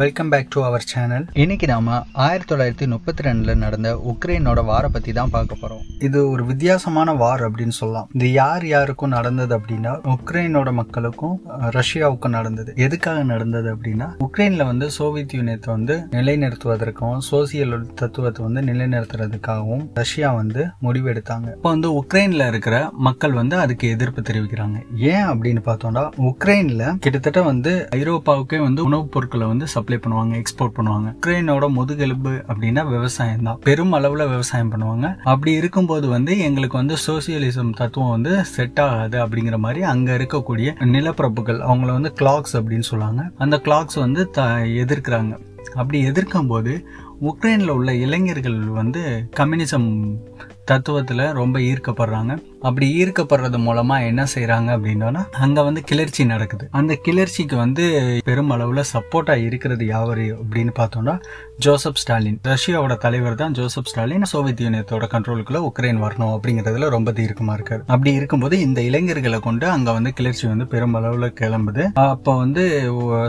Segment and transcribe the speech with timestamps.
[0.00, 5.12] Welcome back to our channel இன்னைக்கு நாம ஆயிரத்தி தொள்ளாயிரத்தி முப்பத்தி ரெண்டுல நடந்த உக்ரைனோட வார பத்தி
[5.12, 6.02] தான் பார்க்க போறோம்.
[6.04, 8.08] இது ஒரு வித்தியாசமான வார் அப்படின்னு சொல்லலாம்.
[8.12, 12.72] இது யார் யாருக்கும் நடந்தது அப்படின்னா உக்ரைனோட மக்களுக்கும் ரஷ்யாவுக்கும் நடந்தது.
[12.76, 20.66] எதுக்காக நடந்தது அப்படின்னா உக்ரைன்ல வந்து சோவியத் யூனியத்தை வந்து நிலைநிறுத்துவதற்காகவும் சோசியல் தத்துவத்தை வந்து நிலைநிறுத்துறதுக்காகவும் ரஷ்யா வந்து
[20.82, 21.50] முடிவெடுத்தாங்க.
[21.50, 24.82] இப்போ வந்து உக்ரைன்ல இருக்கிற மக்கள் வந்து அதுக்கு எதிர்ப்பு தெரிவிக்கிறாங்க.
[24.96, 31.14] ஏன் அப்படின்னு பார்த்தோம்னா உக்ரைன்ல கிட்டத்தட்ட வந்து ஐரோப்பாவுக்கே வந்து உணவுப் பொருட்களை வந்து சப்ளை பண்ணுவாங்க எக்ஸ்போர்ட் பண்ணுவாங்க.
[31.26, 33.58] உக்ரைனோட முதுகெலும்பு அப்படின்னா விவசாயம் தான்.
[33.62, 35.16] பெரும் அளவுல விவசாயம் பண்ணுவாங்க.
[35.24, 41.60] அப்படி இருக்கும்போது வந்து எங்களுக்கு வந்து சோசியலிசம் தத்துவம் வந்து செட் ஆகாது அப்படிங்கிற மாதிரி அங்க இருக்கக்கூடிய நிலப்பரப்புகள்
[41.70, 43.30] அவங்கள வந்து கிளாக்ஸ் அப்படின்னு சொல்லுவாங்க.
[43.38, 45.38] அந்த கிளாக்ஸ் வந்து த எதிர்க்கிறாங்க.
[45.74, 46.86] அப்படி எதிர்க்கும் போது
[47.22, 50.16] உக்ரைன்ல உள்ள இளைஞர்கள் வந்து கம்யூனிசம்
[50.70, 52.32] தத்துவத்துல ரொம்ப ஈர்க்கப்படுறாங்க.
[52.60, 56.68] அப்படி ஈர்க்கப்படுறது மூலமா என்ன செய்கிறாங்க அப்படின்னா அங்க வந்து கிளர்ச்சி நடக்குது.
[56.70, 57.84] அந்த கிளர்ச்சிக்கு வந்து
[58.24, 61.14] பெருமளவில் சப்போர்ட்டாக இருக்கிறது யாவர் அப்படின்னு பார்த்தோம்னா
[61.64, 62.40] ஜோசப் ஸ்டாலின்.
[62.48, 64.24] ரஷ்யாவோட தலைவர் தான் ஜோசப் ஸ்டாலின்.
[64.24, 67.80] சோவியத் யூனியத்தோட கண்ட்ரோலுக்குள்ள உக்ரைன் வரணும் அப்படிங்கறதுல ரொம்ப தீர்க்கமா இருக்காரு.
[67.86, 71.84] அப்படி இருக்கும்போது இந்த இளைஞர்களை கொண்டு அங்க வந்து கிளர்ச்சி வந்து பெருமளவுல கிளம்புது.
[72.04, 72.64] அப்ப வந்து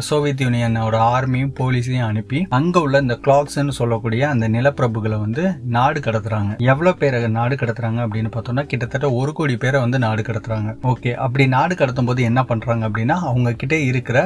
[0.09, 5.46] சோவியத் யூனியனோட ஆர்மியும் போலீஸையும் அனுப்பி அங்க உள்ள இந்த கிளாக்ஸ்ன்னு சொல்லக்கூடிய அந்த நிலப்பிரபுகளை வந்து
[5.78, 6.54] நாடு கடத்துறாங்க.
[6.72, 10.72] எவ்வளவு பேரை நாடு கடத்துறாங்க அப்படின்னு பார்த்தோம்னா கிட்டத்தட்ட ஒரு கோடி பேரை வந்து நாடு கடத்துறாங்க.
[10.94, 14.18] ஓகே அப்படி நாடு கடத்தும் போது என்ன பண்றாங்க அப்படின்னா அவங்க கிட்ட இருக்கிற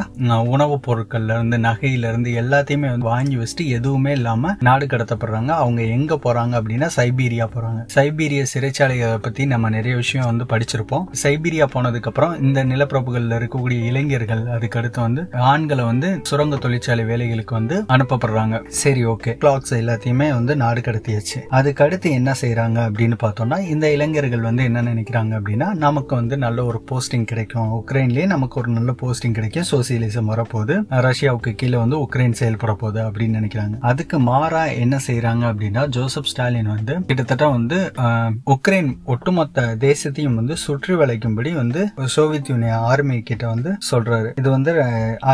[0.53, 5.51] உணவுப் பொருட்கள்ல இருந்து நகையில இருந்து எல்லாத்தையுமே வந்து வாங்கி வச்சுட்டு எதுவும் எதுவுமே இல்லாம நாடு கடத்தப்படுறாங்க.
[5.63, 7.79] அவங்க எங்க போறாங்க அப்படின்னா சைபீரியா போறாங்க.
[7.95, 11.05] சைபீரிய சிறைச்சாலைகளை பத்தி நம்ம நிறைய விஷயம் வந்து படிச்சிருப்போம்.
[11.23, 15.21] சைபீரியா போனதுக்கு அப்புறம் இந்த நிலப்பிரபுகள்ல இருக்கக்கூடிய இளைஞர்கள் அதுக்கடுத்து வந்து
[15.52, 18.59] ஆண்களை வந்து சுரங்க தொழிற்சாலை வேலைகளுக்கு வந்து அனுப்பப்படுறாங்க.
[18.81, 21.39] சரி ஓகே கிளாக்ஸ் எல்லாத்தையுமே வந்து நாடு கடத்தியாச்சு.
[21.59, 26.65] அதுக்கு அடுத்து என்ன செய்யறாங்க அப்படின்னு பார்த்தோம்னா இந்த இளைஞர்கள் வந்து என்ன நினைக்கிறாங்க அப்படின்னா நமக்கு வந்து நல்ல
[26.65, 27.71] ஒரு போஸ்டிங் கிடைக்கும்.
[27.80, 29.69] உக்ரைன்லயே நமக்கு ஒரு நல்ல போஸ்டிங் கிடைக்கும்.
[29.71, 30.75] சோசியலிசம் வரப்போகுது.
[31.05, 33.75] ரஷ்யாவுக்கு கீழே வந்து உக்ரைன் செயல்பட போகுது அப்படின்னு நினைக்கிறாங்க.
[33.91, 37.77] அதுக்கு மாறா என்ன செய்யறாங்க அப்படின்னா ஜோசப் ஸ்டாலின் வந்து கிட்டத்தட்ட வந்து
[38.54, 41.82] உக்ரைன் ஒட்டுமொத்த தேசத்தையும் வந்து சுற்றி வளைக்கும்படி வந்து
[42.15, 44.30] சோவியத் யூனியன் ஆர்மி கிட்ட வந்து சொல்றாரு.
[44.39, 44.71] இது வந்து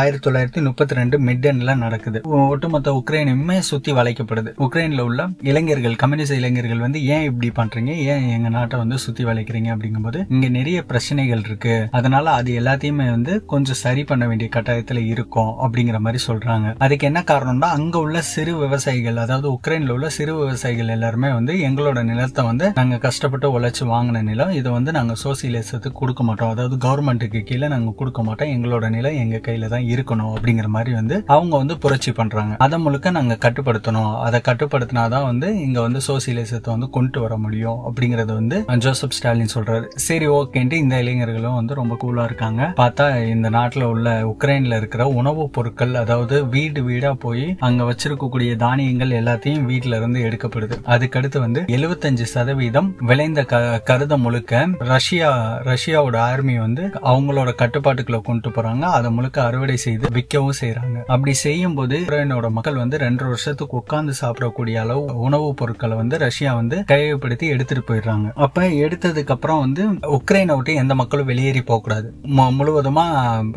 [0.00, 2.20] ஆயிரத்தி தொள்ளாயிரத்தி முப்பத்தி ரெண்டு மிட்டன்ல நடக்குது.
[2.52, 4.50] ஒட்டுமொத்த உக்ரைனுமே சுத்தி வளைக்கப்படுது.
[4.66, 7.92] உக்ரைன்ல உள்ள இளைஞர்கள் கம்யூனிஸ்ட் இளைஞர்கள் வந்து ஏன் இப்படி பண்றீங்க?
[8.12, 11.74] ஏன் எங்க நாட்டை வந்து சுத்தி வளைக்கிறீங்க அப்படிங்கும்போது இங்க நிறைய பிரச்சனைகள் இருக்கு.
[11.98, 16.68] அதனால அது எல்லாத்தையுமே வந்து கொஞ்சம் சரி பண்ண வேண்டிய கட்டாயத்துல இருக்கும் அப்படிங்கிற மாதிரி சொல்றாங்க.
[16.84, 22.02] அதுக்கு என்ன காரணம்னா அங்க உள்ள சிறு விவசாயிகள் அதாவது உக்ரைன்ல உள்ள சிறு விவசாயிகள் எல்லாருமே வந்து எங்களோட
[22.02, 24.50] நிலத்தை வந்து நாங்க கஷ்டப்பட்டு உழைச்சு வாங்கின நிலம்.
[24.50, 26.50] இதை வந்து நாங்க சோசியலிசத்துக்கு கொடுக்க மாட்டோம்.
[26.50, 28.48] அதாவது கவர்மெண்ட்டுக்கு கீழே நாங்க கொடுக்க மாட்டோம்.
[28.48, 32.54] எங்களோட நிலம் எங்க கையில தான் இருக்கணும் அப்படிங்கிற மாதிரி வந்து அவங்க வந்து புரட்சி பண்றாங்க.
[32.58, 34.12] அதை முழுக்க நாங்க கட்டுப்படுத்தணும்.
[34.20, 39.86] அதை கட்டுப்படுத்தினாதான் வந்து இங்க வந்து சோசியலிசத்தை வந்து கொண்டு வர முடியும் அப்படிங்கறது வந்து ஜோசப் ஸ்டாலின் சொல்றாரு.
[40.08, 42.62] சரி ஓகேன்ட்டு இந்த இளைஞர்களும் வந்து ரொம்ப கூலா இருக்காங்க.
[42.76, 47.80] பார்த்தா இந்த நாட்டுல உள்ள உக்ரைன்ல இருக்கிற உணவுப் பொருட்கள் அதாவது வீடு வீடா போய் அங்க
[48.22, 50.72] இருக்கக்கூடிய தானியங்கள் எல்லாத்தையும் வீட்ல இருந்து எடுக்கப்படுது.
[50.86, 58.50] அதுக்கடுத்து வந்து 75% சதவீதம் விளைந்த க- கருத முழுக்க ரஷ்யா ரஷ்யாவோட ஆர்மி வந்து அவங்களோட கட்டுப்பாட்டுக்குள்ள கொண்டு
[58.50, 58.80] போறாங்க.
[58.80, 64.12] அதை முழுக்க அறுவடை செய்து விற்கவும் செய்யறாங்க அப்படி செய்யும் போது யுக்ரைனோட மக்கள் வந்து ரெண்டு வருஷத்துக்கு உட்கார்ந்து
[64.20, 68.30] சாப்பிடக்கூடிய அளவு உணவுப் பொருட்களை வந்து ரஷ்யா வந்து கையகப்படுத்தி எடுத்துட்டு போயிடுறாங்க.
[68.34, 72.14] அப்ப எடுத்ததுக்கு அப்புறம் வந்து உக்ரைனை விட்டு எந்த மக்களும் வெளியேறி போக கூடாது.
[72.32, 73.10] முழுவதுமா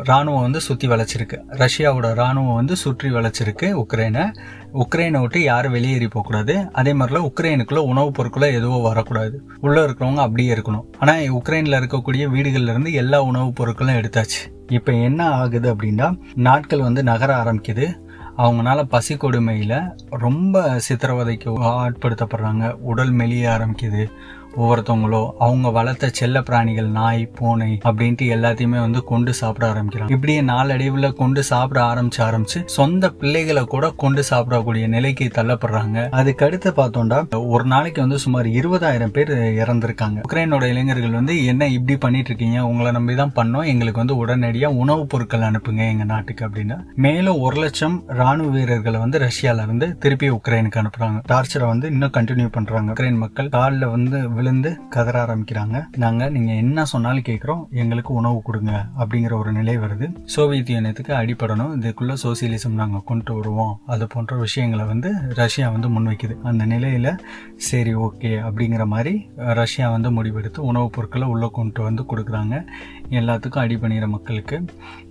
[0.08, 1.38] ராணுவம் வந்து சுத்தி வளைச்சிருக்கு.
[1.50, 4.34] ரஷ்யாவோட ராணுவம் வந்து சுற்றி வளைச்சிருக்கு உக்ரைனை.
[4.76, 6.72] உக்ரைனை விட்டு யாரும் வெளியேறி போகக்கூடாது.
[6.72, 9.48] அதே மாதிரிலாம் உக்ரைனுக்குள்ள உணவுப் பொருட்களும் எதுவும் வரக்கூடாது.
[9.60, 10.84] உள்ள இருக்கிறவங்க அப்படியே இருக்கணும்.
[10.98, 14.72] ஆனா உக்ரைன்ல இருக்கக்கூடிய வீடுகள்ல இருந்து எல்லா உணவுப் பொருட்களும் எடுத்தாச்சு.
[14.72, 18.04] இப்ப என்ன ஆகுது அப்படின்னா நாட்கள் வந்து நகர ஆரம்பிக்குது.
[18.38, 22.70] அவங்கனால பசி கொடுமையில ரொம்ப சித்திரவதைக்கு ஆட்படுத்தப்படுறாங்க.
[22.70, 24.06] உடல் மெலிய ஆரம்பிக்குது.
[24.56, 30.10] ஒவ்வொருத்தவங்களோ அவங்க வளர்த்த செல்ல பிராணிகள் நாய் பூனை அப்படின்ட்டு எல்லாத்தையுமே வந்து கொண்டு சாப்பிட ஆரம்பிக்கிறாங்க.
[30.10, 36.08] இப்படியே நாளடைவுல கொண்டு சாப்பிட ஆரம்பிச்சு ஆரம்பிச்சு சொந்த பிள்ளைகளை கூட கொண்டு சாப்பிடக்கூடிய நிலைக்கு தள்ளப்படுறாங்க.
[36.08, 40.22] அதுக்கு அடுத்து பார்த்தோம்னா ஒரு நாளைக்கு வந்து சுமார் இருபதாயிரம் பேர் இறந்திருக்காங்க.
[40.32, 43.66] உக்ரைனோட இளைஞர்கள் வந்து என்ன இப்படி பண்ணிட்டு இருக்கீங்க உங்களை நம்பி தான் பண்ணோம்.
[43.66, 49.18] எங்களுக்கு வந்து உடனடியா உணவுப் பொருட்கள் அனுப்புங்க எங்க நாட்டுக்கு அப்படின்னா மேலும் ஒரு லட்சம் ராணுவ வீரர்களை வந்து
[49.18, 51.22] ரஷ்யால இருந்து திருப்பி உக்ரைனுக்கு அனுப்புறாங்க.
[51.28, 52.92] டார்ச்சரை வந்து இன்னும் கண்டினியூ பண்றாங்க.
[52.92, 55.84] உக்ரைன் மக்கள் காலில் வந்து விழுந்து கதற ஆரம்பிக்கிறாங்க.
[55.96, 58.86] நாங்க நீங்க என்ன சொன்னாலும் கேட்குறோம் எங்களுக்கு உணவு கொடுங்க.
[58.98, 60.24] அப்படிங்கிற ஒரு நிலை வருது.
[60.24, 63.80] சோவியத் யூனியத்துக்கு அடிப்படணும் இதுக்குள்ள சோசியலிசம் நாங்கள் கொண்டு வருவோம்.
[63.86, 67.18] அது போன்ற விஷயங்களை வந்து ரஷ்யா வந்து முன்வைக்குது அந்த நிலையில
[67.56, 68.44] சரி ஓகே.
[68.48, 72.66] அப்படிங்கிற மாதிரி ரஷ்யா வந்து முடிவெடுத்து உணவுப் பொருட்களை உள்ள கொண்டு வந்து கொடுக்குறாங்க.
[73.20, 74.56] எல்லாத்துக்கும் அடி பண்ணிடுற மக்களுக்கு.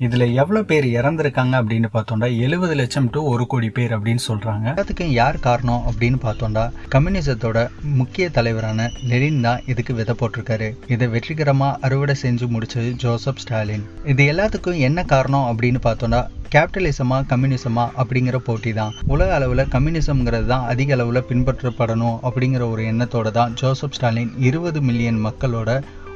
[0.05, 5.13] இதில் எவ்வளோ பேர் இறந்துருக்காங்க அப்படின்னு பார்த்தோம்னா எழுபது லட்சம் டு ஒரு கோடி பேர் அப்படின்னு சொல்கிறாங்க எல்லாத்துக்கும்
[5.19, 6.63] யார் காரணம் அப்படின்னு பார்த்தோம்னா
[6.95, 7.67] கம்யூனிசத்தோட
[7.99, 10.69] முக்கிய தலைவரான லெனின் தான் இதுக்கு விதை போட்டிருக்காரு.
[10.95, 13.85] இதை வெற்றிகரமாக அறுவடை செஞ்சு முடிச்சது ஜோசப் ஸ்டாலின்.
[14.13, 16.21] இது எல்லாத்துக்கும் என்ன காரணம் அப்படின்னு பார்த்தோம்னா
[16.53, 18.93] கேபிட்டலிசமா கம்யூனிசமா அப்படிங்கிற போட்டி தான்.
[19.13, 25.19] உலக அளவில் கம்யூனிசம்ங்கிறது தான் அதிக அளவில் பின்பற்றப்படணும் அப்படிங்கிற ஒரு எண்ணத்தோட தான் ஜோசப் ஸ்டாலின் இருபது மில்லியன்
[25.27, 25.69] மக்களோட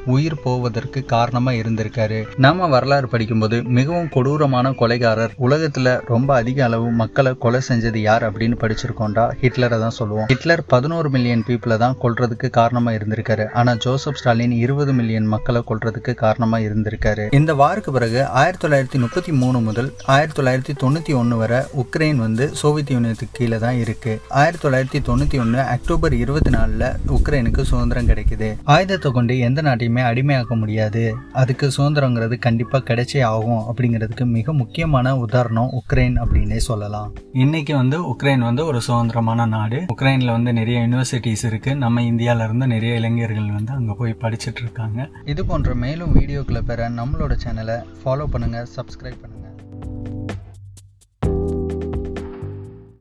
[0.05, 2.23] உயிர் போவதற்கு காரணமா இருந்திருக்காரு.
[2.37, 8.55] நம்ம வரலாறு படிக்கும்போது மிகவும் கொடூரமான கொலைகாரர் உலகத்துல ரொம்ப அதிக அளவு மக்களை கொலை செஞ்சது யார் அப்படின்னு
[8.55, 9.31] படிச்சிருக்கோம்டா?
[9.41, 10.25] ஹிட்லரை தான் சொல்லுவோம்.
[10.27, 13.51] ஹிட்லர் பதினோரு மில்லியன் பீப்புளை தான் கொல்றதுக்கு காரணமா இருந்திருக்காரு.
[13.53, 17.33] ஆனா ஜோசப் ஸ்டாலின் இருபது மில்லியன் மக்களை கொல்றதுக்கு காரணமா இருந்திருக்காரு.
[17.33, 22.47] இந்த வாருக்கு பிறகு ஆயிரத்தி தொள்ளாயிரத்தி முப்பத்தி மூணு முதல் ஆயிரத்தி தொள்ளாயிரத்தி தொண்ணூத்தி ஒன்னு வரை உக்ரைன் வந்து
[22.47, 24.21] சோவியத் யூனியத்துக்கு கீழே தான் இருக்கு.
[24.29, 28.55] ஆயிரத்தி தொள்ளாயிரத்தி தொண்ணூத்தி ஒன்னு அக்டோபர் இருபத்தி நாலுல உக்ரைனுக்கு சுதந்திரம் கிடைக்குது.
[28.63, 31.15] ஆயுதத்தை கொண்டு எந்த நாட்டையும் அடிமையாக்க முடியாது.
[31.31, 37.13] அதுக்கு சுதந்திரங்கிறது கண்டிப்பா கிடைச்சே ஆகும் அப்படிங்கிறதுக்கு மிக முக்கியமான உதாரணம் உக்ரைன் அப்படின்னே சொல்லலாம்.
[37.33, 39.85] இன்னைக்கு வந்து உக்ரைன் வந்து ஒரு சுதந்திரமான நாடு.
[39.95, 41.75] உக்ரைன்ல வந்து நிறைய யூனிவர்சிட்டிஸ் இருக்கு.
[41.75, 45.09] நம்ம இந்தியால இருந்து நிறைய இளைஞர்கள் வந்து அங்க போய் படிச்சுட்டு இருக்காங்க.
[45.25, 49.38] இது போன்ற மேலும் வீடியோக்களை பெற நம்மளோட சேனலை ஃபாலோ பண்ணுங்க சப்ஸ்கிரைப் பண்ணுங்க.